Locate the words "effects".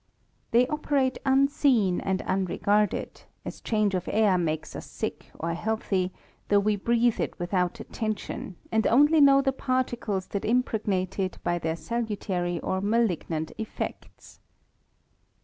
13.59-14.39